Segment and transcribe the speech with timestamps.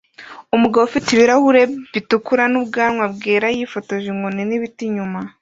[0.55, 1.61] Umugabo ufite ibirahuri
[1.93, 5.19] bitukura n'ubwanwa bwera yifotoje inkoni n'ibiti inyuma